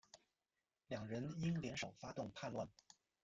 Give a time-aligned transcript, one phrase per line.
[0.87, 2.67] 两人因而联手发动叛乱。